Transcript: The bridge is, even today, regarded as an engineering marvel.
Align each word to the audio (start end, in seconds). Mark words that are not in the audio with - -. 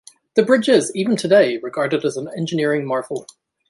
The 0.35 0.41
bridge 0.41 0.67
is, 0.67 0.91
even 0.95 1.15
today, 1.15 1.59
regarded 1.59 2.03
as 2.05 2.17
an 2.17 2.27
engineering 2.35 2.87
marvel. 2.87 3.27